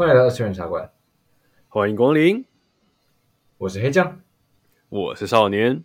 [0.00, 0.90] 欢迎来到二次元茶馆，
[1.68, 2.42] 欢迎光临。
[3.58, 4.18] 我是黑酱，
[4.88, 5.84] 我是少年，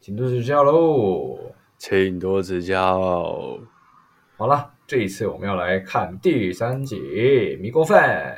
[0.00, 1.38] 请多指教喽，
[1.78, 3.58] 请多指教。
[4.36, 6.96] 好了，这一次我们要来看第三集
[7.58, 8.36] 《迷宫饭》。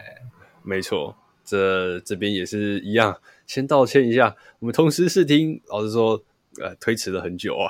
[0.62, 6.22] 没错，这这边也是一样，先道歉一下，我们同时试听，老实说，
[6.62, 7.66] 呃，推迟了很久啊。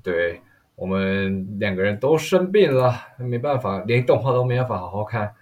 [0.00, 0.40] 对，
[0.76, 5.34] 我们两个人都生病了，没办法，连动画都没办法好好看，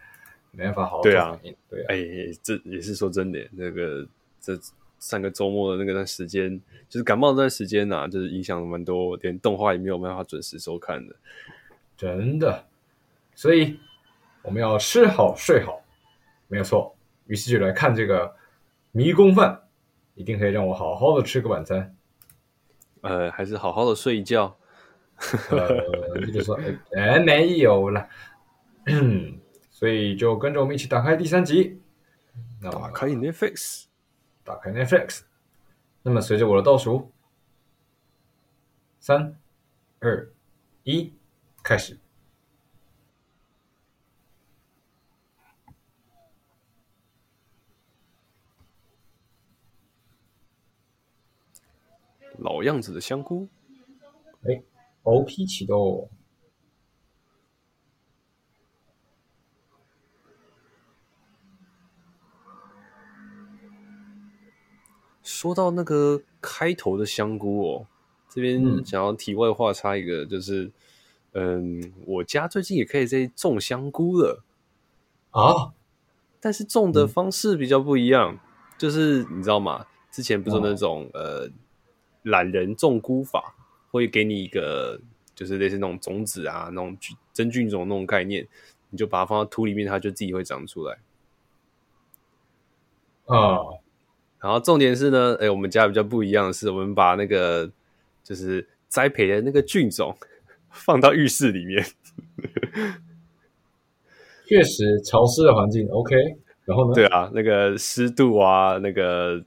[0.56, 1.02] 没办法好。
[1.02, 4.06] 对啊，对啊，哎，这也是说真的，那个。
[4.46, 4.54] 这
[4.98, 11.16] 上个周末的那个段时间，就是感冒那段时间呐、啊，就是影响蛮多，连动画也没有办法准时收看的，
[11.96, 12.66] 真的。
[13.34, 13.80] 所以
[14.42, 15.80] 我们要吃好睡好，
[16.46, 16.94] 没有错。
[17.26, 18.36] 于是就来看这个
[18.92, 19.62] 迷宫饭，
[20.14, 21.96] 一定可以让我好好的吃个晚餐。
[23.00, 24.54] 呃，还是好好的睡一觉。
[25.50, 26.60] 呃，就说
[26.94, 28.06] 哎，没有了。
[29.74, 31.82] 所以就跟着我们一起打开第三集。
[32.62, 33.86] 打开 Netflix。
[34.44, 35.22] 打开 Netflix，
[36.02, 37.10] 那么随着我的倒数，
[39.00, 39.40] 三、
[40.00, 40.30] 二、
[40.82, 41.14] 一，
[41.62, 41.98] 开始。
[52.36, 53.48] 老样子的香菇，
[54.42, 54.62] 哎
[55.04, 56.10] ，OP 启动。
[65.24, 67.86] 说到那个开头的香菇哦，
[68.28, 70.70] 这边想要题外话插一个，就是，
[71.32, 74.44] 嗯，嗯，我家最近也可以在种香菇了
[75.30, 75.72] 啊，
[76.40, 78.38] 但是种的方式比较不一样，嗯、
[78.76, 79.86] 就是你知道吗？
[80.10, 81.50] 之前不是那种、哦、呃
[82.24, 83.54] 懒人种菇法，
[83.90, 85.00] 会给你一个
[85.34, 86.96] 就是类似那种种子啊，那种
[87.32, 88.46] 真菌种那种概念，
[88.90, 90.98] 你就把它放到土里面，它就自己会长出来。
[93.24, 93.80] 啊。
[94.44, 97.70] 然后重点是呢，哎，我们家比较不一样的是，我们把那个
[98.22, 100.14] 就是栽培的那个菌种
[100.70, 101.82] 放到浴室里面。
[104.44, 106.14] 确实，潮湿的环境 OK。
[106.66, 106.94] 然后呢？
[106.94, 109.42] 对啊，那个湿度啊，那个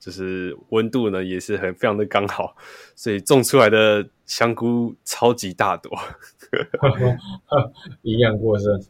[0.00, 2.56] 就是温度呢，也是很非常的刚好，
[2.96, 5.96] 所以种出来的香菇超级大朵，
[8.02, 8.82] 营养过剩。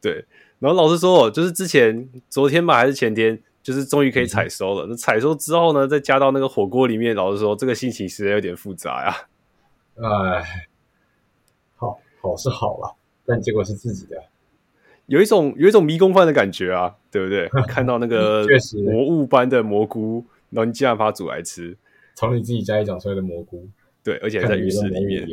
[0.00, 0.24] 对，
[0.60, 3.42] 然后老实说，就是之前昨天吧，还是前天。
[3.62, 4.86] 就是终于可以采收了。
[4.88, 9.16] 那采收之后呢，再加到那个火锅里面，老实说，这个心情实在有点复杂呀。
[10.02, 10.66] 哎，
[11.76, 14.16] 好，好是好了，但结果是自己的，
[15.06, 17.48] 有一种有一种迷宫饭的感觉啊，对不对？
[17.68, 18.46] 看到那个
[18.90, 21.76] 魔物般的蘑菇，然后你竟然把它煮来吃，
[22.14, 23.68] 从你自己家里长出来的蘑菇，
[24.02, 25.28] 对，而且还在浴室里面。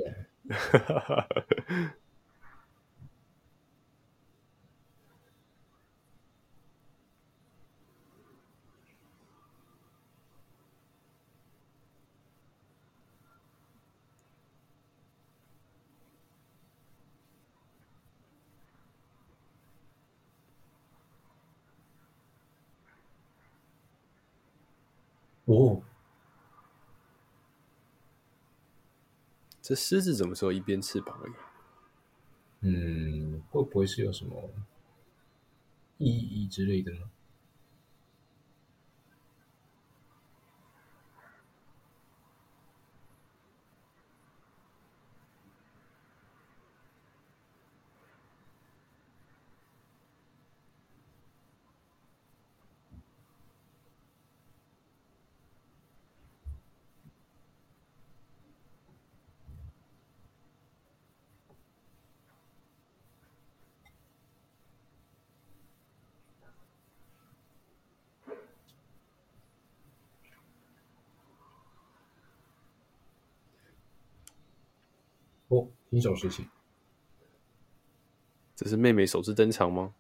[25.47, 25.81] 哦，
[29.61, 31.33] 这狮子怎么说一边翅膀而已？
[32.61, 34.49] 嗯，会不会是有什么
[35.97, 37.09] 意义之类的呢？
[75.49, 76.45] 哦，新手时期，
[78.55, 79.95] 这是妹妹首次登场吗？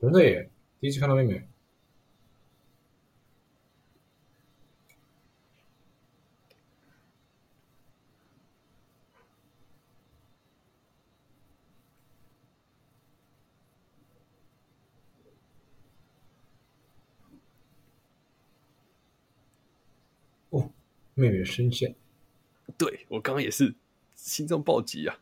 [0.00, 0.48] 真的耶，
[0.80, 1.48] 第一次看到妹妹。
[20.50, 20.70] 哦，
[21.14, 21.96] 妹妹的声线，
[22.78, 23.74] 对，我刚刚也是。
[24.26, 25.16] 心脏暴击啊！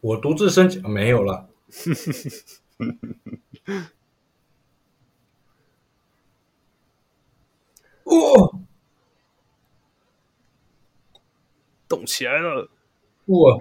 [0.00, 1.50] 我独自升级、啊、没有了。
[8.04, 8.50] 哇！
[11.86, 12.68] 动起来了！
[13.26, 13.58] 哇！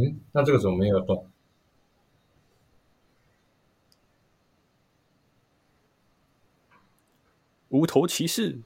[0.00, 1.28] 嗯，那这个怎么没有动？
[7.70, 8.60] 无头骑士。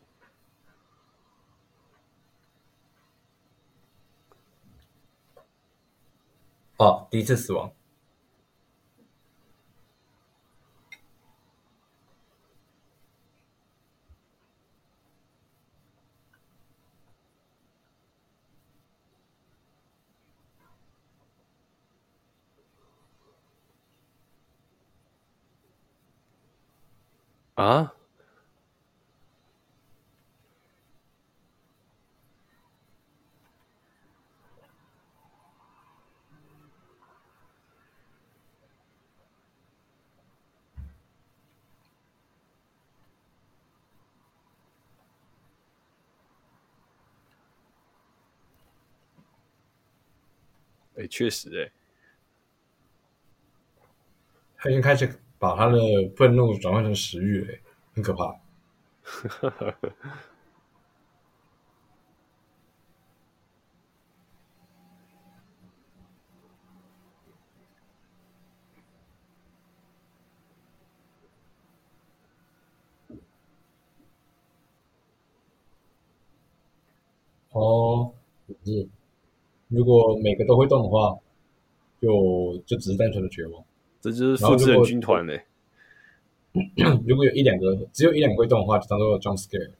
[6.76, 7.73] 哦，第一次死亡。
[27.62, 27.94] 啊！
[50.97, 51.73] 哎，确实哎，
[54.56, 55.06] 他已经开始。
[55.43, 55.77] 把他的
[56.17, 57.61] 愤怒转换成食欲，哎，
[57.94, 58.39] 很可怕。
[77.50, 78.15] 哦，
[78.65, 78.88] 是，
[79.67, 81.19] 如果每个都会动的话，
[82.00, 83.65] 就就只是单纯的绝望。
[84.02, 85.44] 这就是复制人军团嘞。
[87.06, 89.70] 如果有一两个，只有一两个会动的话，就当做 jump scare。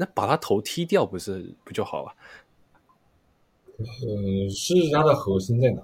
[0.00, 2.14] 那把他头踢掉不是不就好了？
[3.78, 5.82] 嗯，是他的核心在哪？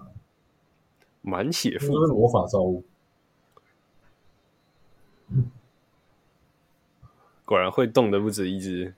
[1.21, 2.83] 满血复活魔法造物，
[7.45, 8.95] 果然会动的不止一只。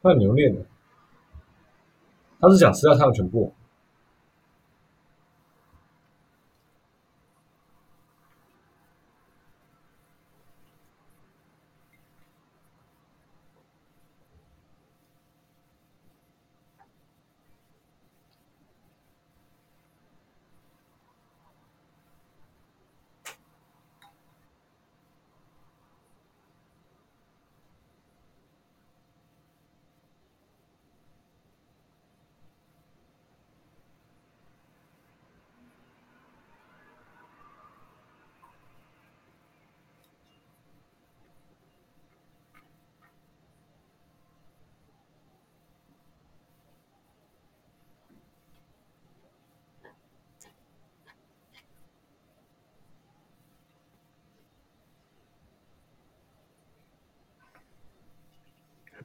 [0.00, 0.64] 那牛练的，
[2.38, 3.52] 他是想吃掉他的全部。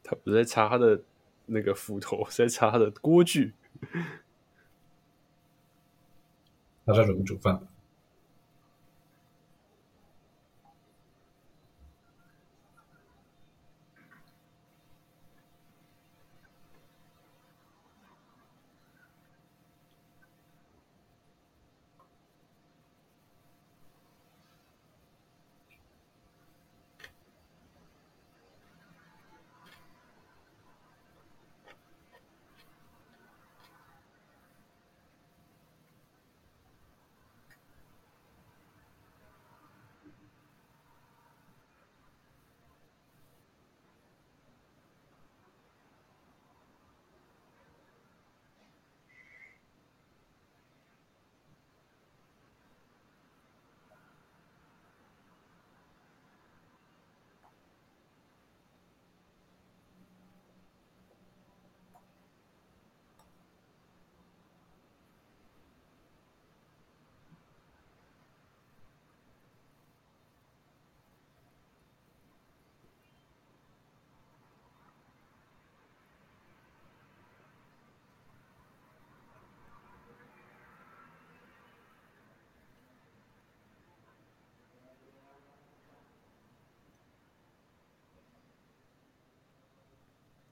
[0.03, 1.03] 他不是在擦他的
[1.45, 3.53] 那个斧头，是在擦他的锅具。
[6.85, 7.67] 他在准备煮饭。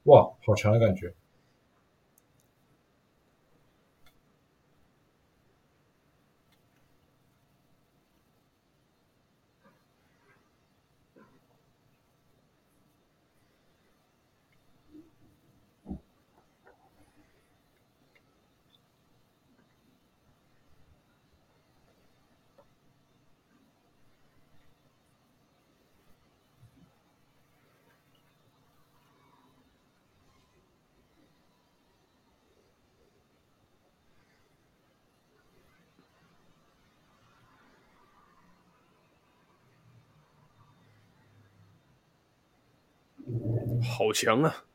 [0.09, 1.13] 哇，好强的感觉。
[43.81, 44.65] 好强啊！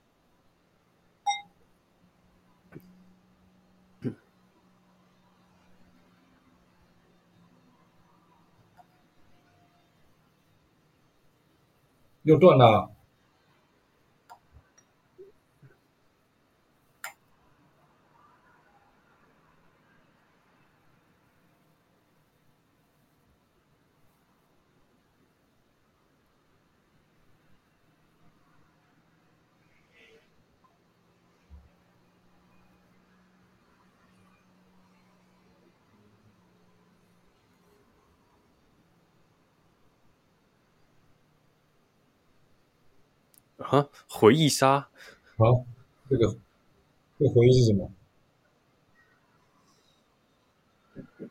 [12.25, 12.94] 又断了。
[43.75, 43.89] 啊！
[44.09, 44.89] 回忆杀啊！
[46.09, 46.27] 这个
[47.19, 47.91] 这个回忆是什么？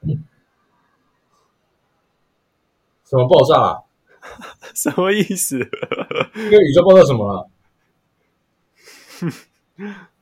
[3.05, 3.83] 什么爆炸啊？
[4.73, 5.57] 什么意思？
[5.59, 7.49] 这个宇宙爆炸什么了？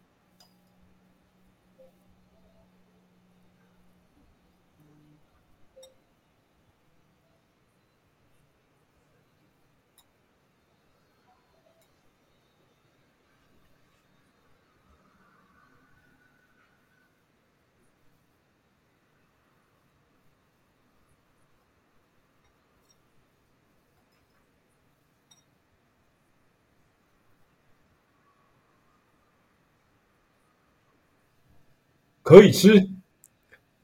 [32.24, 32.88] 可以吃，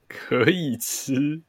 [0.08, 1.42] 可以吃，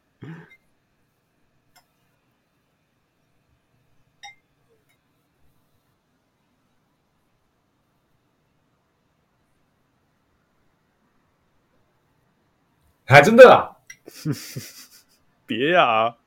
[13.05, 13.77] 还真的啊！
[15.47, 16.18] 别呀！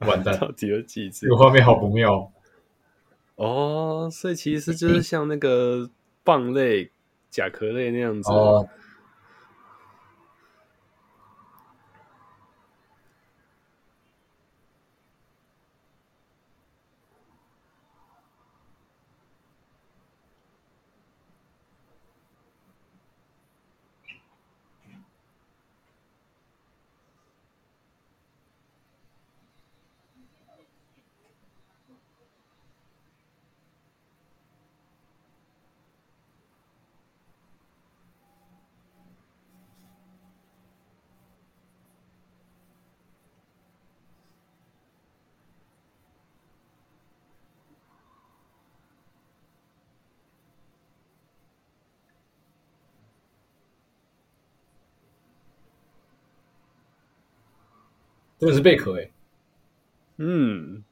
[0.06, 1.26] 完蛋，到底有几只？
[1.26, 2.32] 这个画面好不妙
[3.36, 4.08] 哦。
[4.10, 5.90] 所以其实就是像那个
[6.24, 6.90] 蚌类、
[7.28, 8.68] 甲壳类那样子哦。
[58.40, 59.10] 真的是贝壳哎，
[60.16, 60.82] 嗯，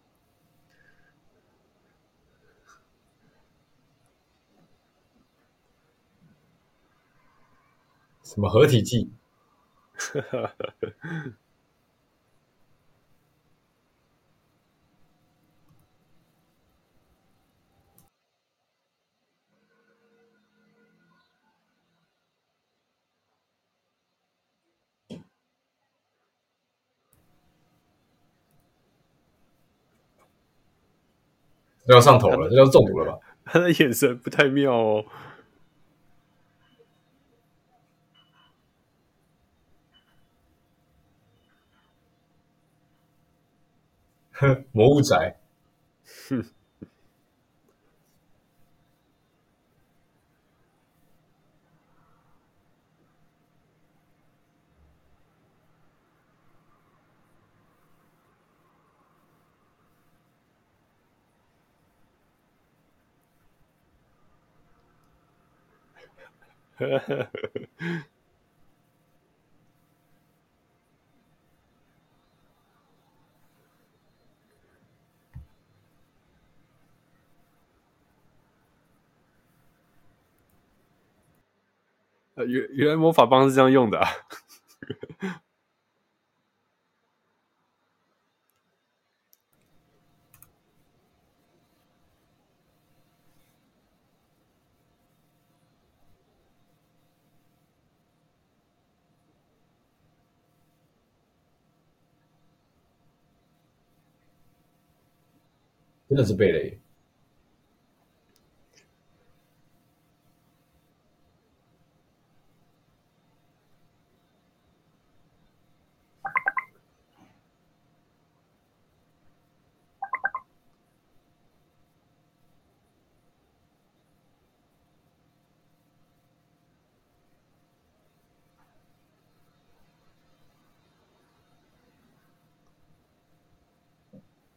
[8.23, 9.11] 什么合体技？
[31.89, 33.19] 这要上头了，这要中毒了吧？
[33.47, 35.05] 他的眼神不太妙哦。
[44.33, 45.41] 哼， 魔物宅。
[46.29, 46.45] 哼。
[82.47, 84.09] 原原来魔法棒是这样用的啊！
[106.09, 106.79] 真的是贝类。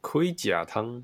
[0.02, 1.04] 盔甲汤。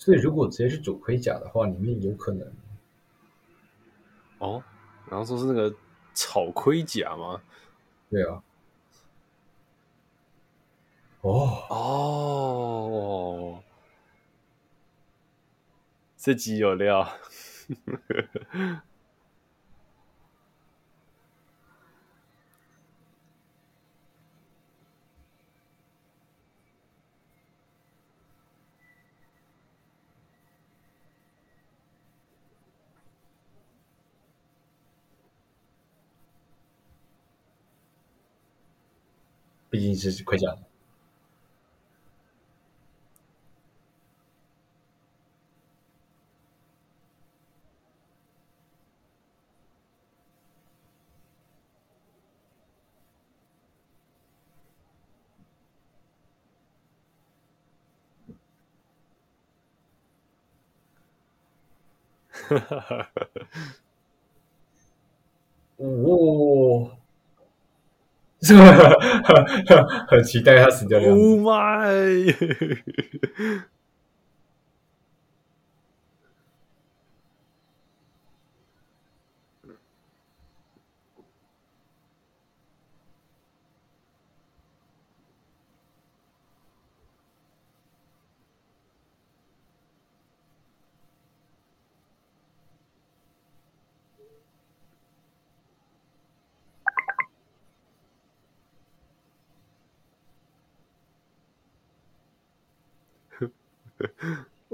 [0.00, 2.50] 所以，如果直接是主盔甲的话，里面有可能
[4.38, 4.64] 哦。
[5.10, 5.70] 然后说是那个
[6.14, 7.42] 草盔甲吗？
[8.08, 8.42] 对啊。
[11.20, 13.62] 哦哦，
[16.16, 17.06] 这集有料。
[39.70, 40.56] 毕竟是盔甲。
[62.50, 63.10] 哈哈哈！
[65.78, 66.59] 哦。
[69.66, 71.22] 这 个很期待他死掉的样子。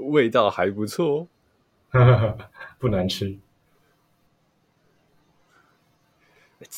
[0.07, 1.27] 味道还不错，
[2.79, 3.37] 不难吃。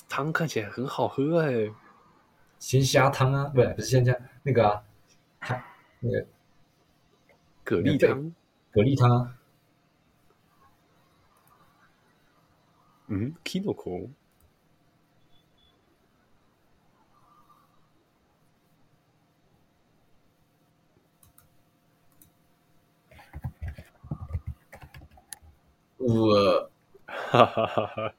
[0.08, 1.72] 汤看起来很好喝哎，
[2.60, 4.14] 鲜虾汤啊，不是不是鲜虾，
[4.44, 4.84] 那个啊，
[6.02, 6.28] 那个
[7.64, 8.32] 蛤蜊汤，
[8.74, 9.36] 蛤蜊汤啊。
[13.08, 14.10] 嗯，Kinoko。
[26.00, 26.72] 我，
[27.06, 28.14] 哈哈哈哈哈。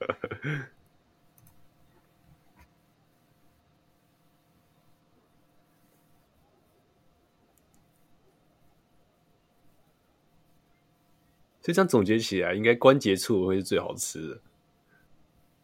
[11.63, 14.41] 所以这样总结起来，应该关节处会是最好吃的。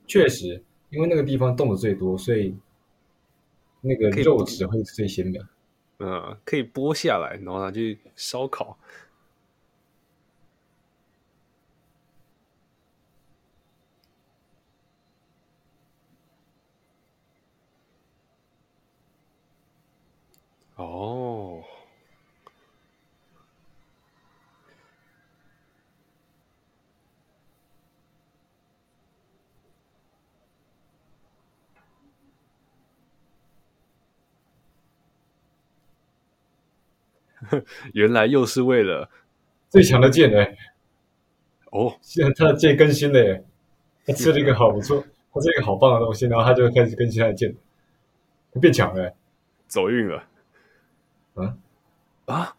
[0.06, 2.54] 确实，因为那个地方动的最多，所以
[3.80, 5.48] 那个肉质会是最鲜的。
[5.98, 8.78] 嗯，可以剥下来，然后拿去烧烤。
[20.76, 21.62] 哦，
[37.94, 39.08] 原来又是为了
[39.70, 40.56] 最强的剑哎！
[41.72, 43.44] 哦，现在他的剑更新了耶！
[44.06, 47.54] 他吃了一个好不错，他吃了一个好棒的东西，然后他就开始更新他的剑，
[48.52, 49.14] 他变强了，
[49.66, 50.22] 走运了。
[51.36, 51.58] 嗯
[52.26, 52.56] 啊！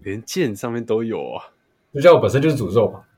[0.00, 1.54] 连剑上面都有啊！
[1.94, 3.08] 就叫我本身就是诅咒吧？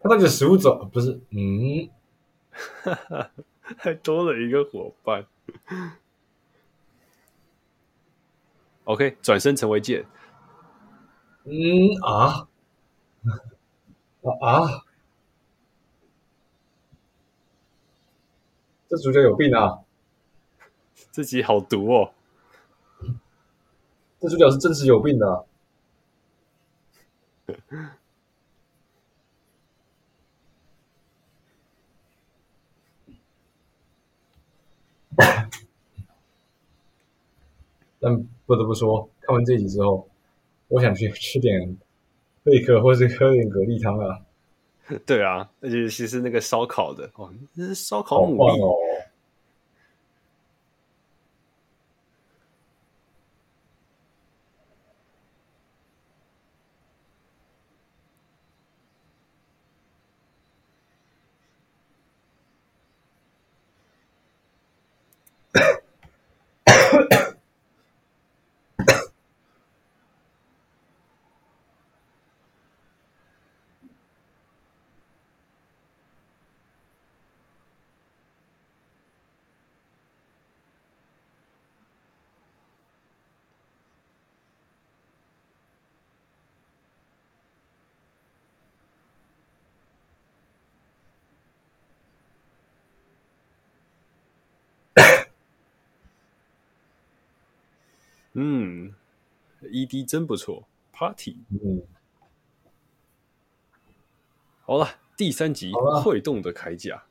[0.00, 1.18] 他那个食物走不是？
[1.30, 1.88] 嗯，
[2.82, 3.30] 哈哈。
[3.76, 5.26] 还多了一个伙伴。
[8.84, 10.06] OK，转身成为剑。
[11.44, 11.52] 嗯
[12.02, 12.48] 啊
[14.22, 14.84] 啊啊！
[18.88, 19.80] 这主角有病啊！
[21.10, 22.14] 自己好毒哦！
[24.20, 25.44] 这主角是真是有病的啊。
[38.00, 40.08] 但不得不说，看完这集之后，
[40.68, 41.76] 我想去 吃点
[42.42, 44.20] 贝壳，或是喝点蛤蜊汤啊。
[45.04, 48.74] 对啊，而且其实那个烧烤的，哦，那是烧烤牡蛎哦。
[98.40, 98.94] 嗯
[99.62, 101.38] ，ED 真不错，Party。
[101.60, 101.82] 嗯，
[104.60, 105.72] 好了，第三集
[106.04, 107.02] 会动的铠甲，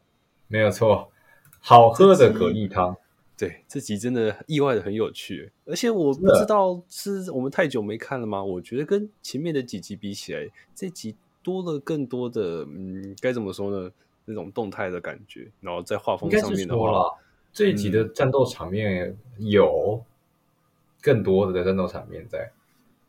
[0.47, 1.11] 没有错，
[1.59, 2.95] 好喝的蛤蜊汤。
[3.37, 8.41] 对，这集真的意外的很有趣，而且我不知道是我们太久没看了吗？
[8.41, 11.13] 我觉得跟前面的几集比起来，这集
[11.43, 13.91] 多了更多的，嗯，该怎么说呢？
[14.23, 17.11] 那种动态的感觉，然后在画风上面的话，
[17.51, 20.01] 这一集的战斗场面有。
[21.01, 22.51] 更多的战斗场面在，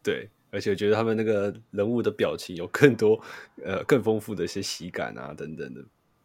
[0.02, 3.20] 对，而且我觉得他们那个人物的表情有更多，
[3.64, 5.82] 呃，更丰富的一些喜感啊，等等的。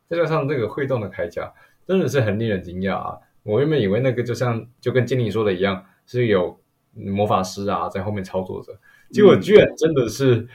[0.09, 1.51] 再加上这个会动的铠甲，
[1.87, 3.17] 真的是很令人惊讶啊！
[3.43, 6.59] 我原本以为那个就像就跟精灵说的一样，是有
[6.93, 8.77] 魔法师啊在后面操作着，
[9.11, 10.47] 结果居然真的是、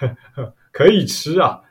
[0.00, 1.62] 嗯、 可以吃啊！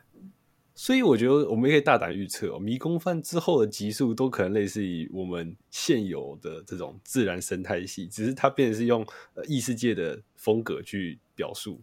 [0.77, 9.05] 所以我觉得我们也可以大胆预测哦，迷宫饭之后的集数都可能类似于我们现有的这种自然生态系，只是它变成是用
[9.47, 11.79] 异世界的风格去表述。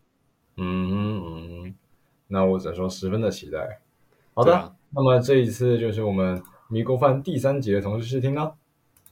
[0.57, 1.75] 嗯嗯，
[2.29, 3.81] 那我只能说十分的期待。
[4.35, 8.55] 好的，啊、那么这一次就是我们迷宫饭第三集的同时试听了，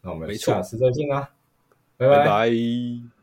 [0.02, 1.30] 那我们下次再见啦，
[1.96, 3.19] 拜拜拜。